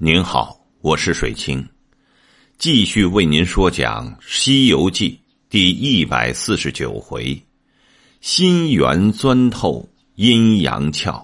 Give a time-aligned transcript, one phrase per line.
[0.00, 1.68] 您好，我是水清，
[2.56, 5.10] 继续为您说讲《西游记》
[5.50, 7.36] 第一百四十九回：
[8.20, 9.84] 心猿钻透
[10.14, 11.20] 阴阳窍。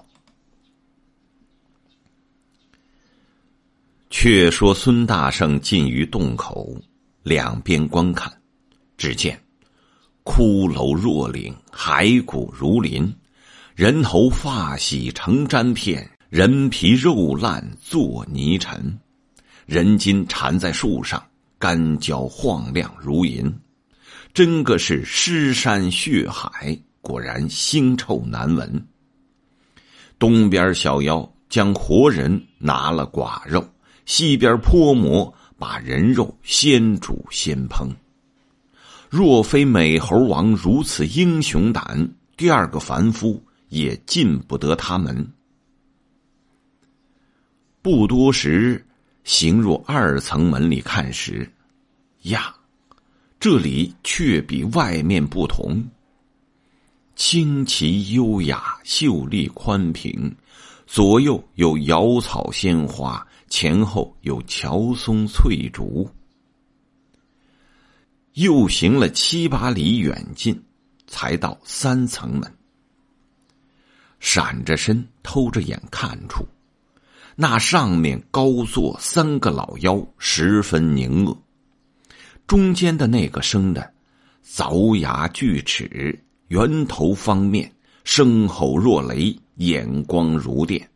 [4.09, 6.75] 却说孙大圣进于洞口，
[7.23, 8.29] 两边观看，
[8.97, 9.41] 只见
[10.25, 13.09] 骷髅若岭，骸骨如林，
[13.73, 16.11] 人头发洗成毡片。
[16.35, 18.99] 人皮肉烂作泥尘，
[19.65, 21.25] 人筋缠在树上，
[21.57, 23.49] 干焦晃亮如银，
[24.33, 28.85] 真个是尸山血海，果然腥臭难闻。
[30.19, 33.65] 东边小妖将活人拿了寡肉，
[34.05, 37.87] 西边泼魔把人肉先煮先烹。
[39.09, 45.25] 若非美猴王如此英雄胆，第二个凡夫也进不得他门。
[47.85, 48.83] 不多时，
[49.23, 51.47] 行入二层门里看时，
[52.23, 52.51] 呀，
[53.39, 55.87] 这里却比外面不同。
[57.15, 60.35] 清奇优雅，秀丽宽平，
[60.87, 66.09] 左右有瑶草鲜花，前后有乔松翠竹。
[68.33, 70.59] 又行了七八里远近，
[71.05, 72.51] 才到三层门。
[74.19, 76.43] 闪着身，偷着眼看出。
[77.37, 81.37] 那上面高坐三个老妖，十分凝恶。
[82.47, 83.93] 中间的那个生的，
[84.45, 87.69] 凿牙锯齿，圆头方面，
[88.05, 90.89] 声吼若雷，眼光如电，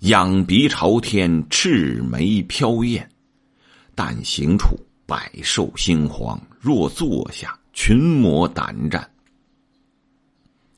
[0.00, 3.08] 仰鼻朝天，赤眉飘艳。
[3.94, 9.10] 但行处百兽心惶，若坐下，群魔胆战。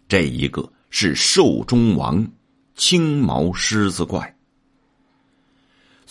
[0.08, 2.26] 这一个是兽中王，
[2.74, 4.33] 青毛狮子怪。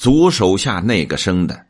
[0.03, 1.65] 左手下那个生的，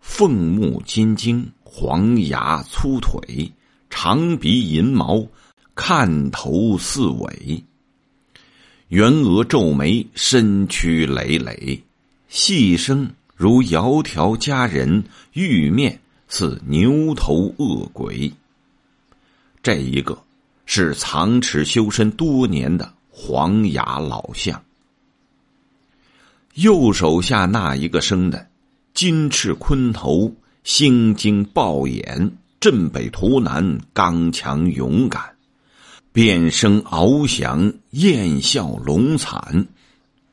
[0.00, 3.50] 凤目金睛，黄牙粗腿，
[3.90, 5.26] 长鼻银毛，
[5.74, 7.64] 看头似尾，
[8.86, 11.82] 圆额皱眉，身躯累累，
[12.28, 15.02] 细声如窈窕佳人，
[15.32, 18.32] 玉面似牛头恶鬼。
[19.60, 20.16] 这一个
[20.66, 24.62] 是藏齿修身多年的黄牙老相。
[26.54, 28.46] 右手下那一个生的，
[28.92, 32.30] 金翅昆头，星睛豹眼，
[32.60, 35.22] 镇北图南，刚强勇敢，
[36.12, 39.66] 变声翱翔，燕啸龙惨，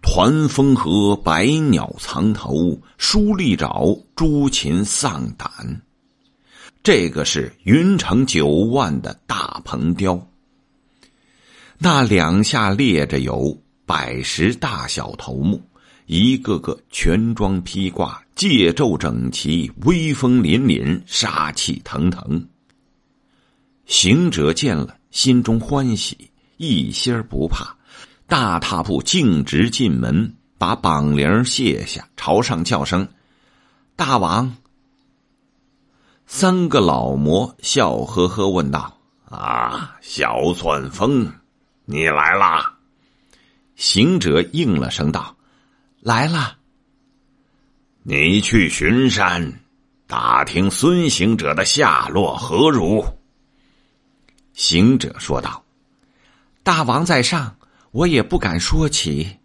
[0.01, 5.81] 团风和百鸟藏头，舒利爪，朱禽丧胆。
[6.83, 10.27] 这个是云城九万的大鹏雕，
[11.77, 15.61] 那两下列着有百十大小头目。
[16.11, 22.47] 一个个全装披挂，戒咒整齐，威风凛凛，杀气腾腾。
[23.85, 27.77] 行者见了，心中欢喜，一心儿不怕，
[28.25, 33.07] 大踏步径直进门，把绑铃卸下，朝上叫声
[33.95, 34.57] ：“大王！”
[36.25, 38.97] 三个老魔笑呵呵问道
[39.29, 41.31] ：“啊，小钻风，
[41.85, 42.79] 你来啦？”
[43.77, 45.35] 行者应了声道。
[46.01, 46.57] 来了。
[48.03, 49.59] 你去巡山，
[50.07, 53.05] 打听孙行者的下落何如？
[54.53, 55.63] 行者说道
[56.63, 57.57] ：“大王在上，
[57.91, 59.37] 我也不敢说起。”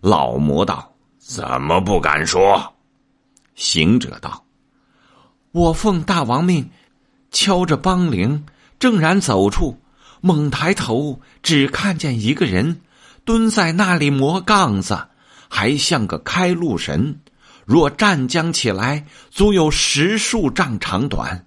[0.00, 2.74] 老魔道：“怎么不敢说？”
[3.54, 4.44] 行者道
[5.52, 6.70] ：“我奉大王命，
[7.30, 8.44] 敲着梆铃，
[8.80, 9.80] 正然走出，
[10.20, 12.82] 猛抬头，只看见一个人
[13.24, 15.06] 蹲在那里磨杠子。”
[15.54, 17.20] 还像个开路神，
[17.66, 21.44] 若站将起来，足有十数丈长短。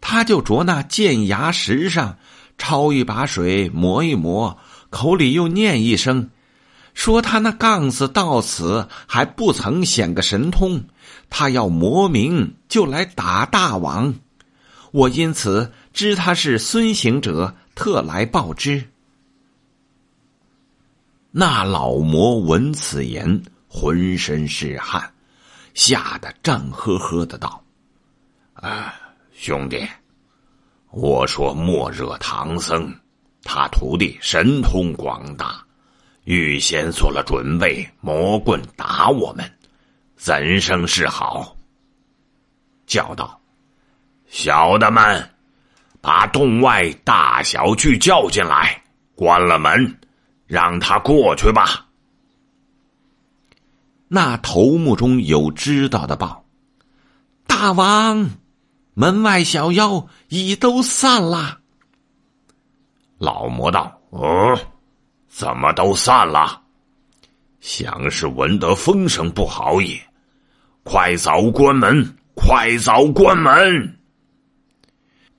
[0.00, 2.16] 他就着那剑牙石上
[2.56, 4.56] 抄一把水，磨一磨，
[4.88, 6.30] 口里又念一声，
[6.94, 10.84] 说他那杠子到此还不曾显个神通，
[11.28, 14.14] 他要磨明就来打大王。
[14.92, 18.89] 我因此知他是孙行者，特来报之。
[21.32, 25.14] 那老魔闻此言，浑身是汗，
[25.74, 27.62] 吓得战呵呵的道
[28.54, 28.92] ：“啊，
[29.32, 29.86] 兄弟，
[30.90, 32.92] 我说莫惹唐僧，
[33.44, 35.64] 他徒弟神通广大，
[36.24, 39.48] 预先做了准备，魔棍打我们，
[40.16, 41.56] 怎生是好？”
[42.86, 43.40] 叫道
[44.26, 45.30] ：“小的们，
[46.00, 48.82] 把洞外大小巨叫进来，
[49.14, 49.96] 关了门。”
[50.50, 51.86] 让他过去吧。
[54.08, 56.44] 那头目中有知道的报
[57.46, 58.30] ：“大王，
[58.94, 61.60] 门外小妖已都散了。”
[63.16, 64.58] 老魔道：“哦，
[65.28, 66.62] 怎么都散了？
[67.60, 69.96] 想是闻得风声不好也。
[70.82, 72.16] 快早关门！
[72.34, 73.96] 快早关门！”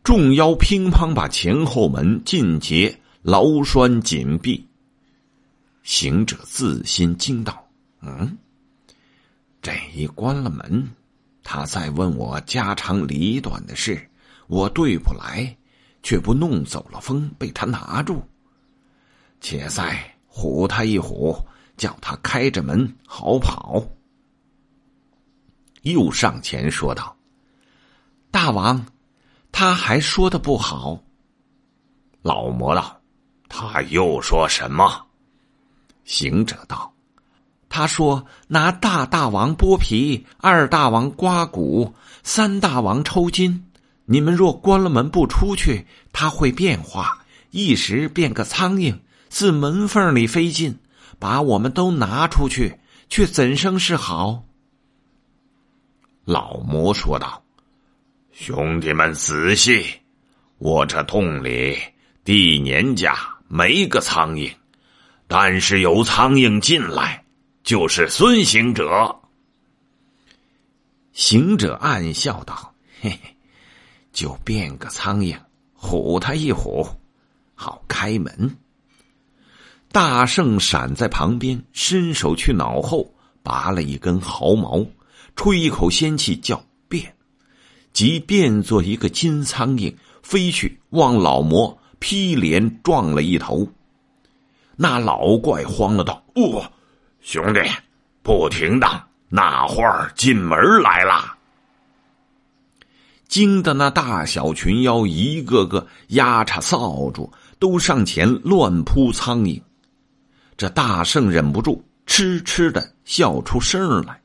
[0.05, 4.70] 众妖乒乓把前后门尽皆牢栓紧闭。
[5.83, 7.67] 行者自心惊道
[8.01, 8.37] ：“嗯。”
[9.61, 10.89] 这一关了门，
[11.43, 14.09] 他再问我家长里短的事，
[14.47, 15.55] 我对不来，
[16.01, 18.23] 却不弄走了风，被他拿住。
[19.39, 21.43] 且再唬他一唬，
[21.77, 23.83] 叫他开着门好跑。
[25.83, 27.15] 又上前说道
[28.31, 28.85] ：“大王，
[29.51, 31.03] 他还说的不好。”
[32.23, 32.99] 老魔道
[33.49, 35.07] ：“他又说什么？”
[36.11, 36.93] 行者道。
[37.69, 43.65] 他说：“拿大大王剥皮，二大王刮骨，三大王抽筋。
[44.03, 48.99] 你们若关了门不出去，他会变化，一时变个苍蝇，
[49.29, 50.79] 自门缝里飞进，
[51.17, 52.77] 把我们都拿出去，
[53.07, 54.43] 却怎生是好？”
[56.25, 57.41] 老魔说道
[58.33, 59.85] ：“兄弟们仔细，
[60.57, 61.79] 我这洞里
[62.25, 63.15] 地年家
[63.47, 64.51] 没个苍蝇，
[65.33, 67.23] 但是有苍蝇进来。”
[67.63, 69.15] 就是孙行者。
[71.13, 73.19] 行者暗笑道：“嘿嘿，
[74.11, 75.37] 就变个苍蝇，
[75.79, 76.85] 唬他一唬，
[77.55, 78.57] 好开门。”
[79.93, 83.13] 大圣闪在旁边，伸手去脑后
[83.43, 84.85] 拔了一根毫毛，
[85.35, 87.15] 吹一口仙气，叫变，
[87.93, 93.69] 即变作一个金苍蝇飞去，往老魔劈脸撞了一头。
[94.75, 96.71] 那老怪慌了，道：“哦。”
[97.21, 97.59] 兄弟，
[98.23, 101.35] 不停的，那会儿进门来了，
[103.27, 109.61] 惊得那大小群妖一个个压叉扫帚，都上前乱扑苍蝇。
[110.57, 114.19] 这大圣忍不住痴痴的笑出声来。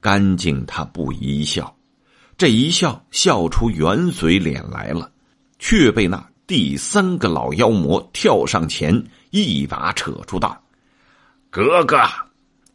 [0.00, 1.76] 干净他不一笑，
[2.36, 5.10] 这一笑笑出圆嘴脸来了，
[5.60, 10.60] 却被那第三个老妖魔跳上前，一把扯住道。
[11.48, 12.02] 哥哥，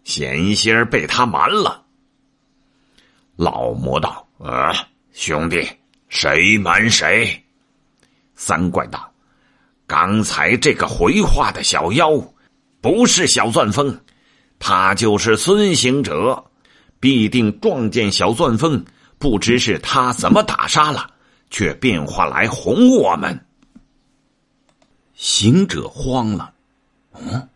[0.05, 1.83] 险些被他瞒了。
[3.35, 4.73] 老魔道：“呃，
[5.11, 5.67] 兄弟，
[6.07, 7.43] 谁瞒谁？”
[8.33, 9.11] 三怪道
[9.85, 12.11] ：“刚才这个回话的小妖，
[12.79, 13.99] 不是小钻风，
[14.57, 16.41] 他就是孙行者，
[17.01, 18.85] 必定撞见小钻风，
[19.19, 21.11] 不知是他怎么打杀了，
[21.49, 23.37] 却变化来哄我们。”
[25.15, 26.53] 行者慌了，
[27.13, 27.49] 嗯。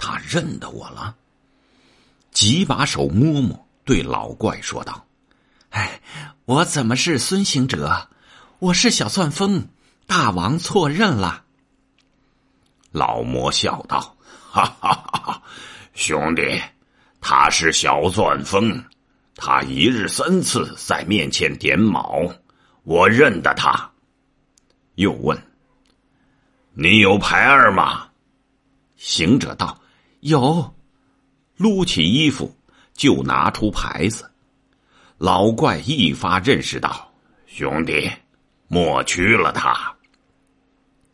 [0.00, 1.16] 他认得我了，
[2.30, 5.04] 几把手摸摸，对老怪说道
[5.70, 6.00] ：“哎，
[6.44, 8.08] 我怎么是孙行者？
[8.60, 9.66] 我是小钻风，
[10.06, 11.42] 大王错认了。”
[12.92, 14.16] 老魔笑道
[14.52, 15.42] ：“哈哈哈哈
[15.94, 16.62] 兄弟，
[17.20, 18.84] 他是小钻风，
[19.34, 22.32] 他一日三次在面前点卯，
[22.84, 23.90] 我认得他。”
[24.94, 25.36] 又问
[26.80, 28.08] ：“你有牌儿吗？”
[28.96, 29.76] 行者道。
[30.20, 30.74] 有，
[31.56, 32.56] 撸起衣服
[32.92, 34.30] 就拿出牌子。
[35.16, 37.12] 老怪一发认识道
[37.46, 38.08] ：“兄弟，
[38.68, 39.92] 莫屈了他。”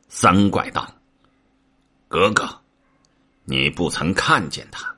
[0.09, 0.87] 三怪道
[2.09, 2.49] ：“哥哥，
[3.45, 4.95] 你不曾看见他，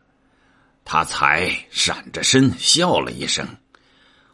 [0.85, 3.47] 他才闪着身笑了一声。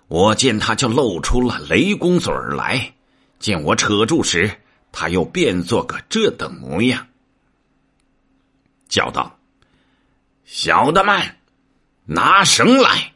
[0.08, 2.94] 我见他就露出了雷公嘴儿来，
[3.38, 4.60] 见我扯住时，
[4.92, 7.08] 他又变作个这等模样，
[8.88, 9.38] 叫道。”
[10.44, 11.36] 小的们，
[12.04, 13.12] 拿绳来！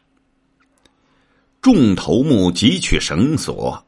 [1.61, 3.85] 众头目汲取绳索，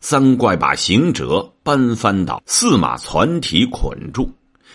[0.00, 4.32] 三怪把行者搬翻到四马攒体捆住，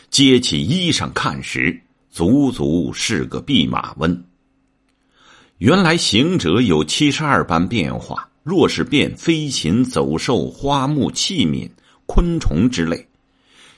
[0.09, 1.77] 揭起衣裳看时，
[2.09, 4.23] 足足是个弼马温。
[5.57, 11.69] 原来行者有七十二般变化，若是变飞禽走兽、花木器皿、
[12.05, 13.07] 昆虫之类，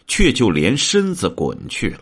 [0.07, 1.99] 却就连身子滚去了；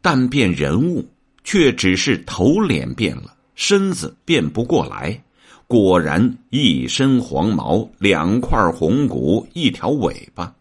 [0.00, 1.08] 但变人物。
[1.44, 5.18] 却只是头脸变了，身子变不过来。
[5.66, 10.54] 果然一身黄毛，两块红骨，一条尾巴。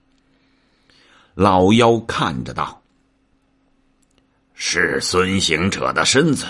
[1.34, 2.82] 老妖看着道
[4.56, 6.46] ：“是孙行者的身子，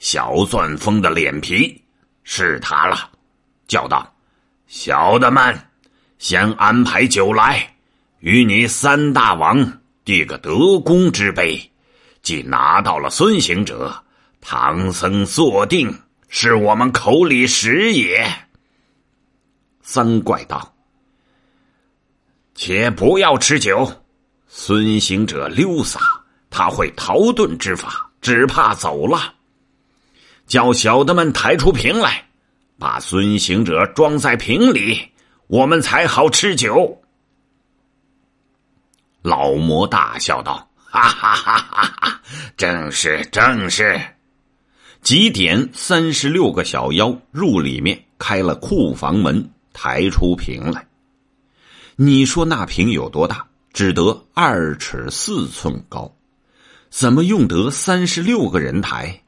[0.00, 1.80] 小钻风的脸皮，
[2.24, 3.08] 是他了。”
[3.68, 4.12] 叫道
[4.66, 5.56] ：“小的们，
[6.18, 7.74] 先安排酒来，
[8.20, 11.70] 与你三大王递个德功之杯。”
[12.22, 14.02] 既拿到了孙行者，
[14.40, 15.96] 唐僧坐定，
[16.28, 18.28] 是我们口里食也。
[19.80, 20.74] 三怪道
[22.56, 23.88] ：“且不要吃酒，
[24.48, 26.00] 孙行者溜洒，
[26.50, 29.34] 他会逃遁之法，只怕走了。
[30.48, 32.26] 叫小的们抬出瓶来，
[32.76, 35.12] 把孙行者装在瓶里，
[35.46, 37.00] 我们才好吃酒。”
[39.22, 42.20] 老魔大笑道：“哈哈哈哈哈！
[42.56, 44.00] 正是，正是。”
[45.02, 50.86] 几点三十六个小妖入里面开了库房门，抬出瓶来。
[51.96, 53.46] 你说那瓶有多大？
[53.72, 56.10] 只得二尺四寸高，
[56.88, 59.22] 怎么用得三十六个人抬？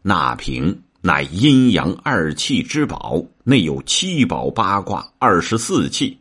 [0.00, 6.18] 那瓶乃阴阳二气之宝，内有七宝八卦二十四气，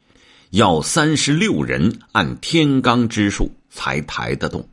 [0.52, 4.68] 要三十六人按天罡之数才抬得动。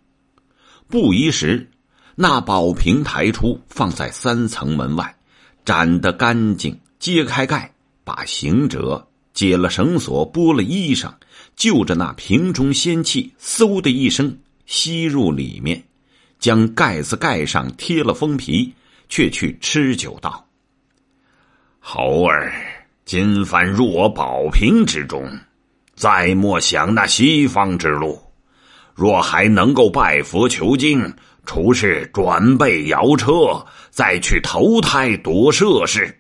[0.89, 1.69] 不一时。
[2.17, 5.17] 那宝瓶抬出，放在三层门外，
[5.65, 6.79] 斩得干净。
[7.01, 11.13] 揭开盖，把行者解了绳索，剥了衣裳，
[11.57, 15.83] 就着那瓶中仙气，嗖的一声吸入里面，
[16.39, 18.73] 将盖子盖上，贴了封皮，
[19.15, 20.45] 却去吃酒道
[21.79, 22.53] ：“猴儿，
[23.05, 25.39] 今番入我宝瓶之中，
[25.95, 28.21] 再莫想那西方之路。
[28.93, 31.15] 若还能够拜佛求经。”
[31.47, 36.19] 除是转背摇车，再去投胎夺舍事。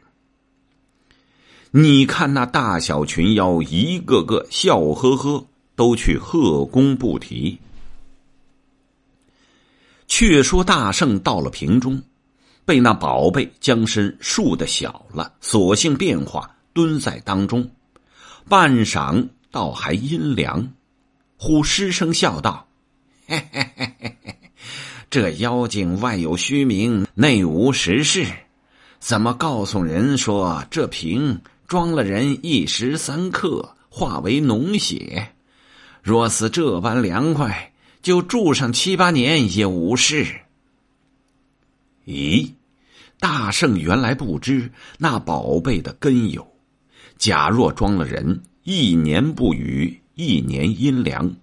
[1.70, 7.58] 你看那大小群妖，一个个笑呵呵，都去贺功不提。
[10.06, 12.02] 却说大圣到了瓶中，
[12.64, 17.70] 被那宝贝将身束的小了，索性变化蹲在当中，
[18.48, 20.72] 半晌倒还阴凉。
[21.36, 22.66] 忽失声笑道
[23.26, 24.36] ：“嘿嘿嘿嘿嘿。”
[25.10, 28.26] 这妖精外有虚名，内无实事，
[28.98, 35.28] 怎么告诉人说这瓶装了人一时三刻化为脓血？
[36.02, 40.26] 若似这般凉快，就住上七八年也无事。
[42.06, 42.52] 咦，
[43.18, 46.46] 大圣原来不知那宝贝的根由。
[47.18, 51.34] 假若装了人，一年不雨，一年阴凉，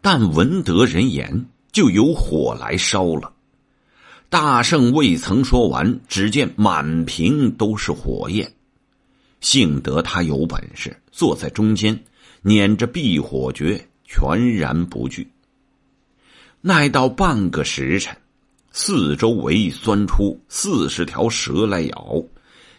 [0.00, 1.46] 但闻得人言。
[1.74, 3.32] 就有火来烧了。
[4.28, 8.48] 大圣未曾说完，只见满屏都是火焰。
[9.40, 12.04] 幸得他有本事，坐在中间，
[12.42, 15.28] 捻着避火诀，全然不惧。
[16.60, 18.16] 耐到半个时辰，
[18.76, 22.20] 四周围钻出四十条蛇来咬。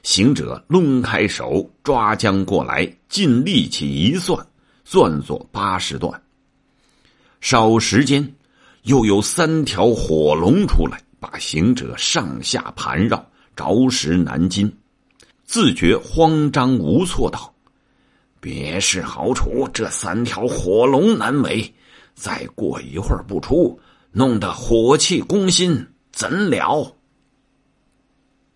[0.04, 4.46] 行者抡开手抓将过来，尽力气一算，
[4.84, 6.22] 算作八十段。
[7.40, 8.36] 少时间。
[8.84, 13.26] 又有三条火龙出来，把行者上下盘绕，
[13.56, 14.72] 着实难禁。
[15.44, 17.52] 自觉慌张无措，道
[18.40, 21.74] ：“别是好处，这三条火龙难为。
[22.14, 23.80] 再过一会儿不出，
[24.16, 26.96] 弄得火气攻心，怎了？”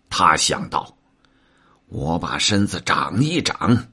[0.08, 0.96] 他想到
[1.86, 3.86] ：“我把身子长一长，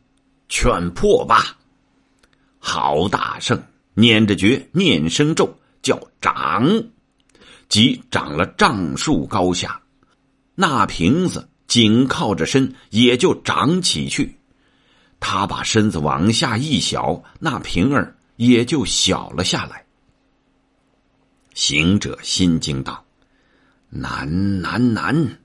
[0.48, 1.58] 劝破吧。”
[2.58, 3.62] 好大圣，
[3.94, 5.60] 念着诀，念声咒。
[5.84, 6.84] 叫长，
[7.70, 9.82] 即长了丈数高下，
[10.56, 14.38] 那瓶子紧靠着身，也就长起去。
[15.22, 19.86] 他把身子往下一小，那瓶儿也就小了下来。
[21.58, 23.04] 行者心惊道
[23.90, 25.40] ：“难难难！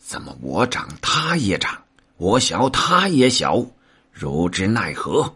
[0.00, 1.80] 怎么我长他也长，
[2.16, 3.64] 我小他也小，
[4.12, 5.32] 如之奈何？”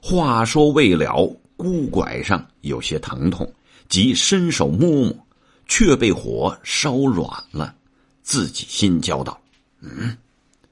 [0.00, 1.30] 话说未了。
[1.58, 3.52] 孤拐上有些疼痛，
[3.90, 5.26] 即伸手摸摸，
[5.66, 7.74] 却被火烧软了。
[8.22, 9.38] 自己心焦道
[9.80, 10.16] ：“嗯，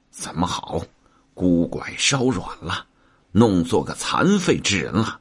[0.09, 0.83] 怎么好？
[1.35, 2.87] 孤拐烧软了，
[3.31, 5.18] 弄做个残废之人了。”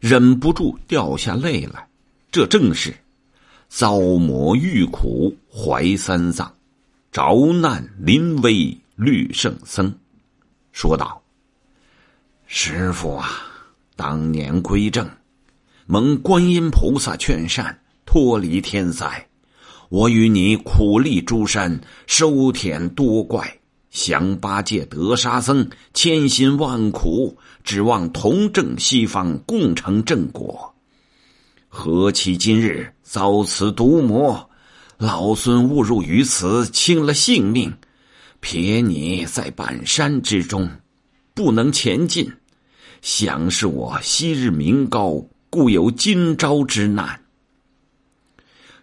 [0.00, 1.86] 忍不住掉下泪来。
[2.30, 2.94] 这正是
[3.68, 6.54] 遭魔遇苦怀三藏，
[7.10, 9.92] 着难临危虑圣僧。
[10.72, 11.22] 说道
[12.46, 13.28] ：“师傅啊！”
[13.96, 15.10] 当年归正，
[15.86, 17.76] 蒙观音菩萨劝善，
[18.06, 19.26] 脱离天灾。
[19.88, 23.57] 我与你苦力诸山，收田多怪，
[23.90, 30.74] 降八戒得沙僧，千辛万苦，指望同证西方，共成正果。
[31.68, 34.48] 何其今日遭此毒魔，
[34.98, 37.72] 老孙误入于此，轻了性命，
[38.40, 40.70] 撇你在半山之中，
[41.34, 42.30] 不能前进。
[43.00, 47.20] 想是我昔日名高，故有今朝之难。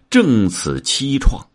[0.09, 1.45] 正此凄怆，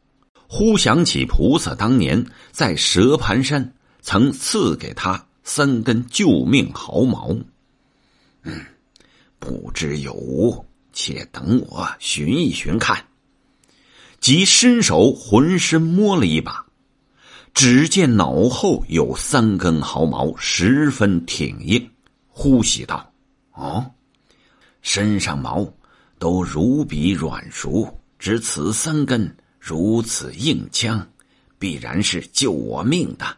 [0.52, 7.36] 忽想起菩萨当年在蛇盘山曾赐给他三根救命毫毛。
[8.42, 8.60] 嗯，
[9.38, 13.06] 不知有无，且等我寻一寻看。
[14.18, 16.66] 即伸手浑身摸了一把，
[17.54, 21.88] 只见脑后有三根毫毛，十分挺硬。
[22.26, 23.12] 呼吸道
[23.54, 23.88] ：“哦，
[24.82, 25.72] 身上毛
[26.18, 31.06] 都如比软熟，只此三根如此硬枪，
[31.58, 33.36] 必然是救我命的。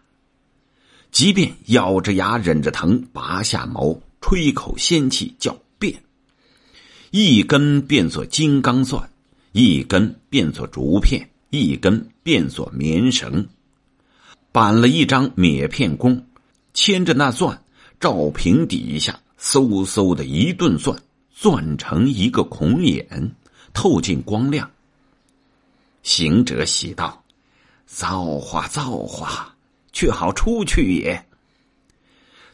[1.10, 6.02] 即便咬着牙忍着疼，拔下毛，吹口仙气，叫变，
[7.10, 9.06] 一根变作金刚钻。”
[9.52, 13.46] 一根变作竹片，一根变作棉绳，
[14.50, 16.24] 板了一张篾片弓，
[16.72, 17.62] 牵着那钻，
[18.00, 20.98] 照平底下，嗖嗖的一顿钻，
[21.34, 23.30] 钻成一个孔眼，
[23.74, 24.70] 透进光亮。
[26.02, 27.24] 行者喜道
[27.86, 29.54] ：“造化，造化，
[29.92, 31.26] 却好出去也。”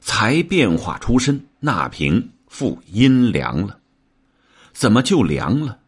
[0.00, 3.78] 才变化出身，那瓶复阴凉了，
[4.72, 5.78] 怎么就凉了？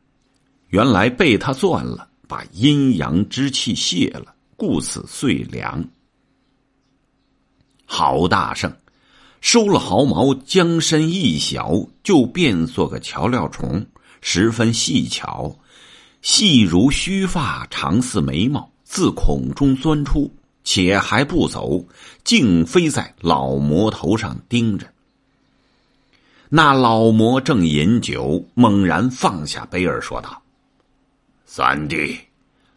[0.68, 5.82] 原来被他攥了，把阴阳之气泄了，故此遂凉。
[7.86, 8.72] 郝大圣
[9.40, 13.84] 收了毫毛，将身一小，就变作个调料虫，
[14.20, 15.58] 十分细巧，
[16.22, 20.30] 细如须发，长似眉毛，自孔中钻出，
[20.64, 21.82] 且还不走，
[22.24, 24.86] 竟飞在老魔头上盯着。
[26.48, 30.42] 那老魔正饮酒，猛然放下杯儿，说道。
[31.46, 32.18] 三弟，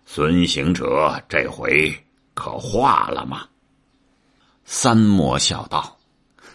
[0.06, 1.94] 孙行者这回
[2.34, 3.46] 可化了吗？
[4.66, 5.98] 三魔笑道：“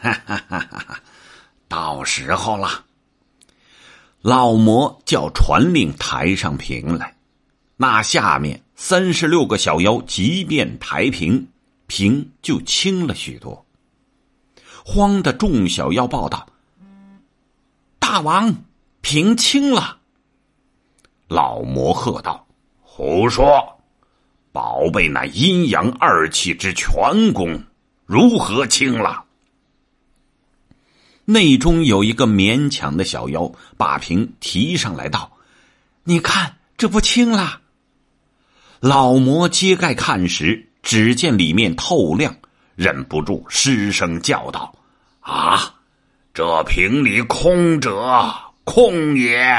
[0.01, 1.01] 哈哈哈哈
[1.69, 2.85] 到时候了。”
[4.21, 7.17] 老魔叫传令抬上平来，
[7.77, 11.47] 那下面三十六个小妖即便抬平，
[11.87, 13.65] 平就轻了许多。
[14.85, 16.47] 慌的众小妖报道
[18.01, 18.55] ：“大王，
[19.03, 19.99] 平轻了。”
[21.29, 22.47] 老魔喝道
[22.83, 23.79] ：“胡说！
[24.51, 27.63] 宝贝那阴阳二气之全功，
[28.05, 29.25] 如何轻了？”
[31.31, 35.31] 内中有一个勉强的小妖，把瓶提上来道
[36.05, 37.61] ：“你看，这不轻了。”
[38.81, 42.35] 老魔揭盖看时，只见里面透亮，
[42.77, 44.75] 忍不住失声叫道
[45.21, 45.75] ：“啊！
[46.33, 49.55] 这瓶里空者，空也！”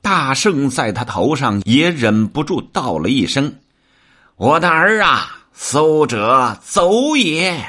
[0.00, 3.56] 大圣在他头上也忍不住道了一声
[4.36, 7.62] ：“我的儿啊，搜者走也！”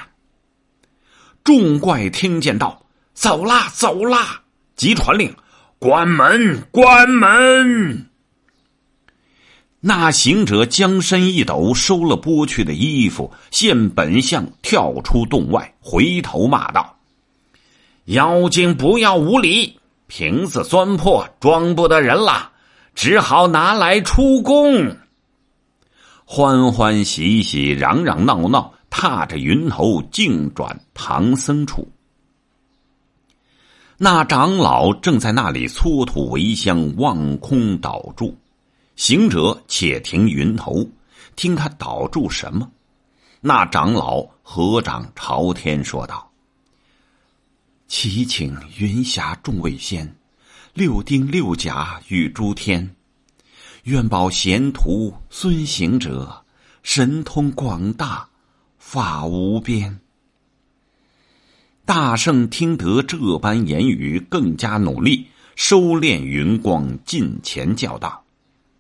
[1.50, 2.80] 众怪听见道
[3.16, 4.40] ：“走啦，走啦！”
[4.78, 5.36] 即传令
[5.80, 8.06] ：“关门，关门！”
[9.82, 17.00] 那行者将身一抖，收了剥去的衣服，现本相，跳出洞外，回头骂道
[18.06, 22.52] ：“妖精，不要无礼！”瓶子钻破，装不得人了，
[22.94, 24.96] 只好拿来出宫。
[26.26, 31.88] 欢欢喜喜，嚷嚷闹闹，踏着云头，径转唐僧处。
[33.98, 38.38] 那长老正在那里搓土为香，望空祷住。
[38.96, 40.90] 行者且停云头，
[41.36, 42.72] 听他祷住什么？
[43.42, 46.30] 那长老合掌朝天说道。
[47.88, 50.16] 祈请云霞众位仙，
[50.74, 52.96] 六丁六甲与诸天，
[53.84, 56.46] 愿保贤徒孙行者
[56.84, 58.29] 神通广大，
[58.92, 60.00] 法无边。
[61.86, 68.26] 大圣听得这般言语，更加努力收敛云光，近前叫道：“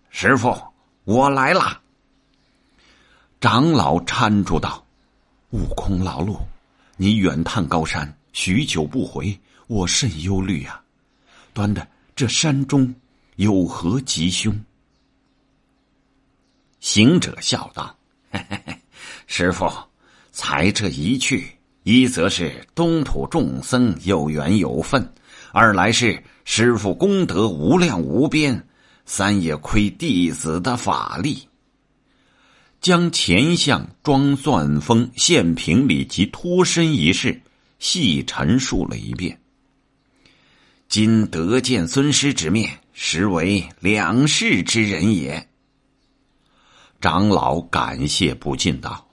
[0.09, 0.51] 师傅，
[1.03, 1.79] 我来啦。”
[3.39, 4.83] 长老搀住道
[5.53, 6.39] ：“悟空老路，
[6.97, 10.81] 你远探高山。”许久不回，我甚忧虑啊！
[11.53, 12.95] 端的这山中
[13.35, 14.59] 有何吉凶？
[16.79, 17.95] 行者笑道
[18.33, 18.81] ：“嘿嘿嘿，
[19.27, 19.71] 师傅，
[20.31, 21.47] 才这一去，
[21.83, 25.13] 一则是东土众僧有缘有分，
[25.51, 28.67] 二来是师傅功德无量无边，
[29.05, 31.47] 三也亏弟子的法力。”
[32.81, 37.41] 将前相装钻风现平里及脱身一事。
[37.79, 39.39] 细陈述了一遍。
[40.89, 45.47] 今得见尊师之面，实为两世之人也。
[46.99, 49.07] 长老感谢不尽道：“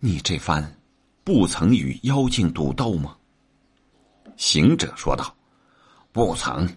[0.00, 0.76] 你这番
[1.24, 3.16] 不曾与妖精赌斗吗？”
[4.36, 5.34] 行者说道
[6.12, 6.68] ：“不曾。”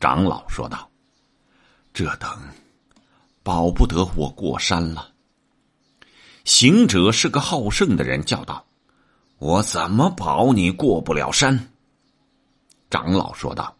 [0.00, 0.90] 长老说道
[1.92, 2.30] ：“这等
[3.42, 5.12] 保不得我过山了。
[6.44, 8.64] 行者是个好胜的人，叫道
[9.36, 11.68] ：“我怎么保你过不了山？”
[12.88, 13.76] 长老说道：“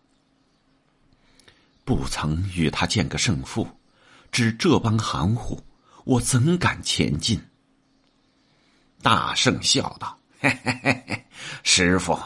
[1.85, 3.67] 不曾与他见个胜负，
[4.31, 5.59] 只这般含糊，
[6.05, 7.43] 我怎敢前进？”
[9.03, 11.25] 大圣笑道：“嘿嘿嘿嘿，
[11.63, 12.19] 师傅，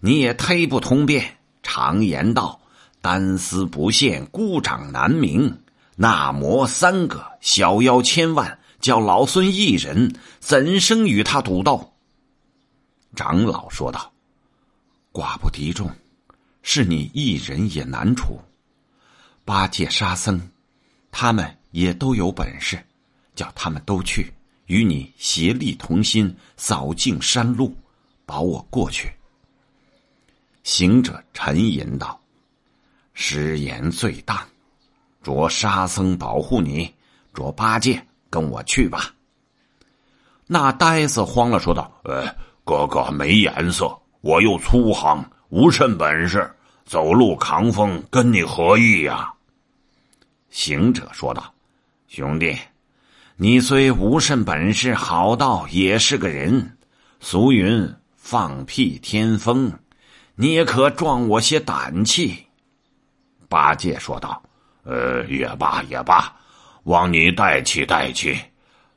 [0.00, 1.38] 你也忒不通便。
[1.62, 2.60] 常言道，
[3.00, 5.62] 单丝不线，孤掌难鸣。
[5.96, 11.92] 那魔三个，小妖千万，叫老孙一人，怎生与他赌斗？”
[13.16, 14.12] 长老说道
[15.12, 15.90] ：“寡不敌众。”
[16.62, 18.38] 是你一人也难除，
[19.46, 20.38] 八戒、沙僧，
[21.10, 22.78] 他们也都有本事，
[23.34, 24.30] 叫他们都去，
[24.70, 27.74] 与你协力同心，扫净山路，
[28.24, 29.12] 保我过去。
[30.62, 32.20] 行者沉吟道
[33.12, 34.46] ：“失言最大，
[35.24, 36.94] 着沙僧保护你，
[37.34, 39.12] 着八戒跟我去吧。”
[40.46, 46.48] 那呆子慌了，说道：“呃，哥哥没颜色，我又粗行。”无甚本事，
[46.84, 49.34] 走路扛风，跟你何意呀？
[50.48, 51.52] 行者说道
[52.06, 52.56] ：“兄弟，
[53.42, 56.76] 你虽无甚本事，好道也是个人。
[57.20, 59.72] 俗云放屁天风，
[60.34, 62.44] 你也可壮我些胆气。”
[63.48, 64.42] 八戒说道
[64.84, 66.30] ：“呃，也罢也罢，
[66.82, 68.38] 望你带气带气，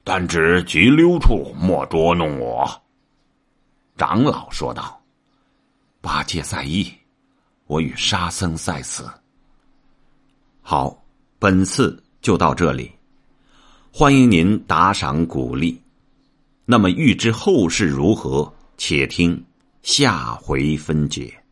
[0.03, 2.69] 但只急溜处，莫捉弄我。”
[3.95, 5.01] 长老说道。
[6.01, 6.91] 八戒在意，
[7.65, 9.09] 我与沙僧在此。
[10.61, 11.01] 好，
[11.39, 12.91] 本次就到这里，
[13.95, 15.79] 欢迎您打赏鼓励。
[16.65, 19.39] 那么，欲知后事如何，且听
[19.83, 21.42] 下回分解。